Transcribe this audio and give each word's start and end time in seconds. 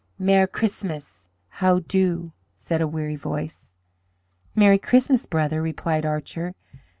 "Mer' 0.17 0.47
Christmas! 0.47 1.27
How 1.47 1.77
do?" 1.77 2.33
said 2.57 2.81
a 2.81 2.87
weary 2.87 3.15
voice. 3.15 3.71
"Merry 4.55 4.79
Christmas, 4.79 5.27
brother!" 5.27 5.61
replied 5.61 6.07
Archer. 6.07 6.55